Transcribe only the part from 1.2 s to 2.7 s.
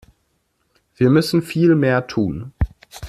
viel mehr tun.